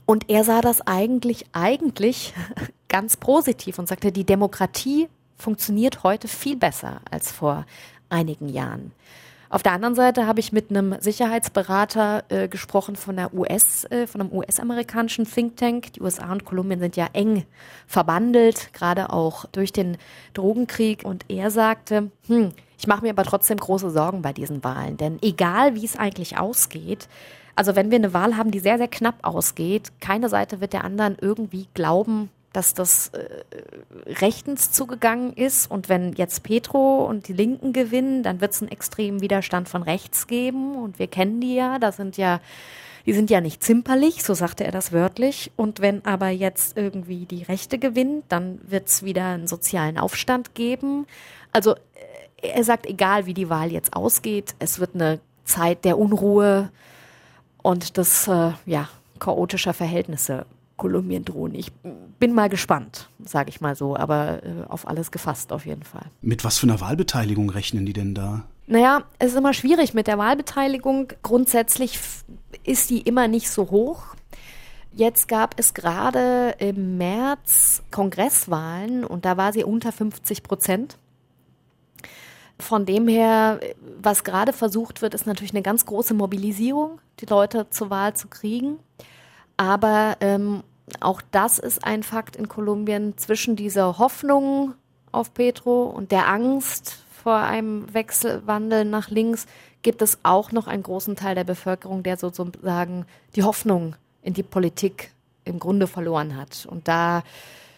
[0.05, 2.35] Und er sah das eigentlich, eigentlich
[2.89, 7.67] ganz positiv und sagte, die Demokratie funktioniert heute viel besser als vor
[8.09, 8.93] einigen Jahren.
[9.49, 14.07] Auf der anderen Seite habe ich mit einem Sicherheitsberater äh, gesprochen von der US, äh,
[14.07, 15.93] von einem US-amerikanischen Think Tank.
[15.93, 17.45] Die USA und Kolumbien sind ja eng
[17.87, 19.99] verbandelt, gerade auch durch den
[20.35, 21.05] Drogenkrieg.
[21.05, 25.19] Und er sagte, hm, ich mache mir aber trotzdem große Sorgen bei diesen Wahlen, denn
[25.23, 27.09] egal wie es eigentlich ausgeht,
[27.55, 30.85] also wenn wir eine Wahl haben, die sehr, sehr knapp ausgeht, keine Seite wird der
[30.85, 33.29] anderen irgendwie glauben, dass das äh,
[34.07, 35.71] rechtens zugegangen ist.
[35.71, 39.83] Und wenn jetzt Petro und die Linken gewinnen, dann wird es einen extremen Widerstand von
[39.83, 40.75] rechts geben.
[40.75, 42.41] Und wir kennen die ja, da sind ja,
[43.05, 45.53] die sind ja nicht zimperlich, so sagte er das wörtlich.
[45.57, 50.55] Und wenn aber jetzt irgendwie die Rechte gewinnt, dann wird es wieder einen sozialen Aufstand
[50.55, 51.07] geben.
[51.53, 55.99] Also äh, er sagt, egal wie die Wahl jetzt ausgeht, es wird eine Zeit der
[55.99, 56.71] Unruhe
[57.63, 58.89] und des äh, ja,
[59.19, 61.55] chaotischer Verhältnisse Kolumbien drohen.
[61.55, 61.73] Ich
[62.19, 66.07] bin mal gespannt, sage ich mal so, aber äh, auf alles gefasst auf jeden Fall.
[66.21, 68.45] Mit was für einer Wahlbeteiligung rechnen die denn da?
[68.67, 71.13] Naja, es ist immer schwierig mit der Wahlbeteiligung.
[71.23, 71.99] Grundsätzlich
[72.65, 74.03] ist die immer nicht so hoch.
[74.93, 80.99] Jetzt gab es gerade im März Kongresswahlen und da war sie unter 50 Prozent.
[82.59, 83.61] Von dem her,
[84.01, 88.29] was gerade versucht wird, ist natürlich eine ganz große Mobilisierung, die Leute zur Wahl zu
[88.29, 88.79] kriegen.
[89.57, 90.63] Aber ähm,
[91.01, 94.75] auch das ist ein Fakt in Kolumbien zwischen dieser Hoffnung
[95.13, 99.47] auf Petro und der Angst vor einem Wechselwandel nach links
[99.83, 104.43] gibt es auch noch einen großen Teil der Bevölkerung, der sozusagen die Hoffnung in die
[104.43, 105.13] Politik
[105.45, 107.23] im Grunde verloren hat und da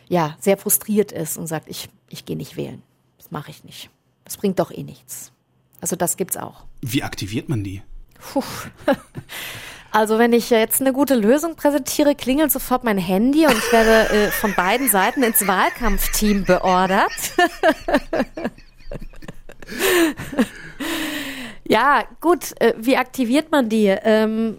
[0.08, 2.82] ja sehr frustriert ist und sagt, ich, ich gehe nicht wählen.
[3.18, 3.90] Das mache ich nicht.
[4.24, 5.32] Das bringt doch eh nichts.
[5.80, 6.64] Also das gibt's auch.
[6.80, 7.82] Wie aktiviert man die?
[8.18, 8.42] Puh.
[9.90, 14.12] Also wenn ich jetzt eine gute Lösung präsentiere, klingelt sofort mein Handy und ich werde
[14.12, 17.11] äh, von beiden Seiten ins Wahlkampfteam beordert.
[21.64, 23.87] ja, gut, äh, wie aktiviert man die?
[23.87, 24.59] Ähm,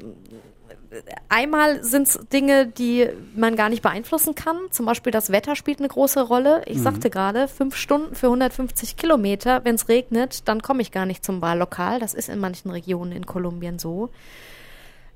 [1.30, 4.58] einmal sind es Dinge, die man gar nicht beeinflussen kann.
[4.72, 6.64] Zum Beispiel das Wetter spielt eine große Rolle.
[6.66, 6.84] Ich mhm.
[6.84, 9.64] sagte gerade, fünf Stunden für 150 Kilometer.
[9.64, 12.00] Wenn es regnet, dann komme ich gar nicht zum Wahllokal.
[12.00, 14.10] Das ist in manchen Regionen in Kolumbien so.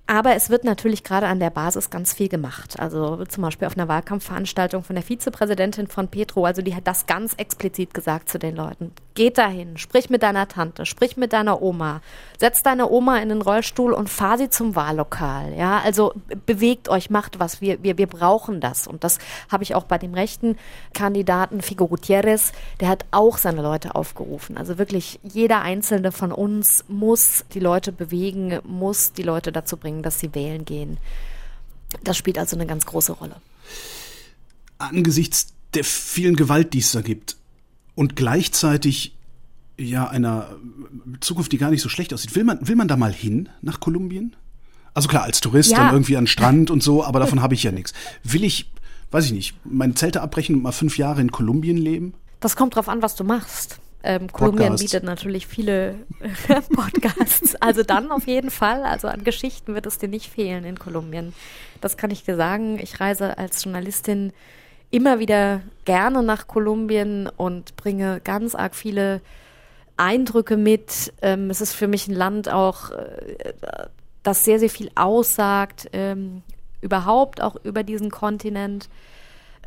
[0.05, 2.77] Aber es wird natürlich gerade an der Basis ganz viel gemacht.
[2.77, 7.05] Also zum Beispiel auf einer Wahlkampfveranstaltung von der Vizepräsidentin von Petro, also die hat das
[7.05, 8.91] ganz explizit gesagt zu den Leuten.
[9.13, 12.01] Geht dahin, sprich mit deiner Tante, sprich mit deiner Oma,
[12.37, 15.53] setz deine Oma in den Rollstuhl und fahr sie zum Wahllokal.
[15.55, 16.13] Ja, also
[16.45, 17.61] bewegt euch, macht was.
[17.61, 18.87] Wir, wir, wir brauchen das.
[18.87, 20.57] Und das habe ich auch bei dem rechten
[20.93, 24.57] Kandidaten Figo Gutierrez, der hat auch seine Leute aufgerufen.
[24.57, 29.92] Also wirklich jeder einzelne von uns muss die Leute bewegen, muss die Leute dazu bringen,
[30.01, 30.97] dass sie wählen gehen.
[32.03, 33.35] Das spielt also eine ganz große Rolle.
[34.77, 37.37] Angesichts der vielen Gewalt, die es da gibt
[37.95, 39.15] und gleichzeitig
[39.77, 40.55] ja einer
[41.19, 43.79] Zukunft, die gar nicht so schlecht aussieht, will man, will man da mal hin nach
[43.79, 44.35] Kolumbien?
[44.93, 45.87] Also klar, als Tourist ja.
[45.87, 47.93] und irgendwie an den Strand und so, aber davon habe ich ja nichts.
[48.23, 48.71] Will ich,
[49.11, 52.13] weiß ich nicht, meine Zelte abbrechen und mal fünf Jahre in Kolumbien leben?
[52.39, 53.79] Das kommt drauf an, was du machst.
[54.03, 55.95] Ähm, Kolumbien bietet natürlich viele
[56.75, 57.55] Podcasts.
[57.55, 58.83] Also dann auf jeden Fall.
[58.83, 61.33] Also an Geschichten wird es dir nicht fehlen in Kolumbien.
[61.79, 62.79] Das kann ich dir sagen.
[62.79, 64.33] Ich reise als Journalistin
[64.91, 69.21] immer wieder gerne nach Kolumbien und bringe ganz arg viele
[69.95, 71.13] Eindrücke mit.
[71.21, 73.53] Ähm, es ist für mich ein Land auch, äh,
[74.21, 76.43] das sehr, sehr viel aussagt, ähm,
[76.81, 78.89] überhaupt auch über diesen Kontinent.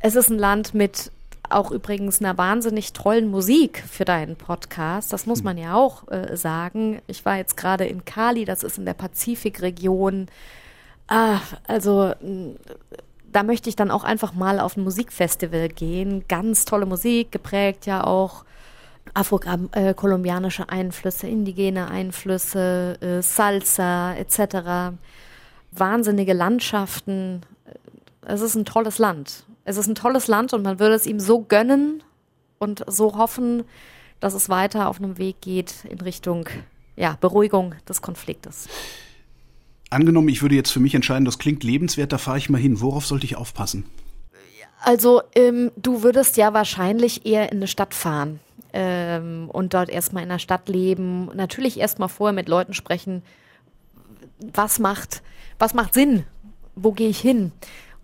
[0.01, 1.11] Es ist ein Land mit
[1.51, 5.13] auch übrigens einer wahnsinnig tollen Musik für deinen Podcast.
[5.13, 5.45] Das muss hm.
[5.45, 7.01] man ja auch äh, sagen.
[7.07, 10.27] Ich war jetzt gerade in Cali, das ist in der Pazifikregion.
[11.09, 12.13] Ah, also
[13.33, 16.25] da möchte ich dann auch einfach mal auf ein Musikfestival gehen.
[16.27, 18.45] Ganz tolle Musik, geprägt ja auch
[19.15, 24.97] afro-kolumbianische äh, Einflüsse, indigene Einflüsse, äh, Salsa etc.
[25.73, 27.43] Wahnsinnige Landschaften.
[28.23, 29.45] Es ist ein tolles Land.
[29.67, 32.05] Es ist ein tolles Land und man würde es ihm so gönnen
[32.59, 33.65] und so hoffen,
[34.21, 36.49] dass es weiter auf einem Weg geht in Richtung
[36.95, 38.69] ja, Beruhigung des Konfliktes.
[39.91, 42.81] Angenommen, ich würde jetzt für mich entscheiden, das klingt lebenswert, da fahre ich mal hin.
[42.81, 43.85] Worauf sollte ich aufpassen?
[44.81, 48.39] Also, ähm, du würdest ja wahrscheinlich eher in eine Stadt fahren
[48.73, 51.29] ähm, und dort erstmal in der Stadt leben.
[51.35, 53.23] Natürlich erstmal vorher mit Leuten sprechen,
[54.39, 55.23] was macht,
[55.59, 56.25] was macht Sinn?
[56.77, 57.51] Wo gehe ich hin?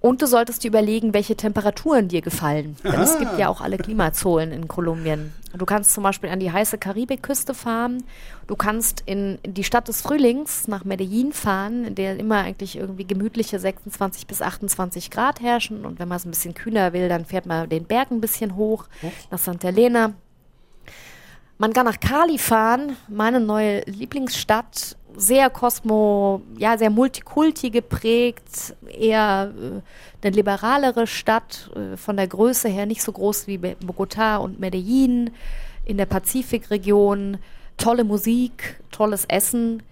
[0.02, 2.76] Und du solltest dir überlegen, welche Temperaturen dir gefallen.
[2.82, 5.32] Denn es gibt ja auch alle Klimazonen in Kolumbien.
[5.56, 8.02] Du kannst zum Beispiel an die heiße Karibikküste fahren.
[8.48, 13.06] Du kannst in die Stadt des Frühlings nach Medellin fahren, in der immer eigentlich irgendwie
[13.06, 15.86] gemütliche 26 bis 28 Grad herrschen.
[15.86, 18.56] Und wenn man es ein bisschen kühler will, dann fährt man den Berg ein bisschen
[18.56, 18.86] hoch
[19.30, 20.14] nach Santa Elena.
[21.62, 29.54] Man kann nach Cali fahren, meine neue Lieblingsstadt, sehr Kosmo, ja, sehr Multikulti geprägt, eher
[29.56, 34.58] äh, eine liberalere Stadt, äh, von der Größe her nicht so groß wie Bogotá und
[34.58, 35.30] Medellin,
[35.84, 37.38] in der Pazifikregion,
[37.76, 39.84] tolle Musik, tolles Essen.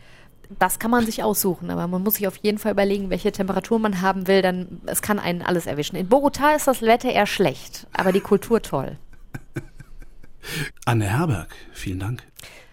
[0.59, 3.79] Das kann man sich aussuchen, aber man muss sich auf jeden Fall überlegen, welche Temperatur
[3.79, 5.95] man haben will, dann es kann einen alles erwischen.
[5.95, 8.99] In Bogotá ist das Wetter eher schlecht, aber die Kultur toll.
[10.85, 12.23] Anne Herberg, vielen Dank.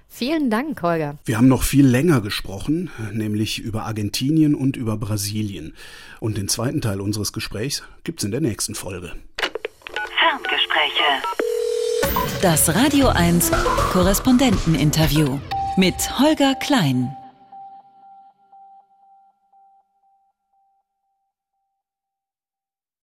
[0.08, 1.18] Vielen Dank, Holger.
[1.26, 5.76] Wir haben noch viel länger gesprochen, nämlich über Argentinien und über Brasilien.
[6.20, 9.14] Und den zweiten Teil unseres Gesprächs gibt's in der nächsten Folge.
[10.18, 11.04] Ferngespräche.
[12.42, 13.52] Das Radio 1
[13.92, 15.40] Korrespondenteninterview
[15.78, 17.17] mit Holger Klein.